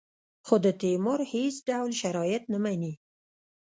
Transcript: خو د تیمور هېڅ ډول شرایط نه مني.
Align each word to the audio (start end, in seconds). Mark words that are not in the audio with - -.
خو 0.45 0.55
د 0.65 0.67
تیمور 0.81 1.19
هېڅ 1.33 1.55
ډول 1.69 1.91
شرایط 2.01 2.43
نه 2.53 2.57
مني. 2.63 2.93